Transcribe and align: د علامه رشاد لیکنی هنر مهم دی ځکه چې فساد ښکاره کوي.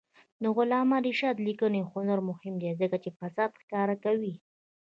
د 0.43 0.45
علامه 0.57 0.97
رشاد 1.07 1.35
لیکنی 1.47 1.81
هنر 1.91 2.19
مهم 2.29 2.53
دی 2.61 2.69
ځکه 2.81 2.97
چې 3.03 3.09
فساد 3.19 3.51
ښکاره 3.61 3.95
کوي. 4.03 4.33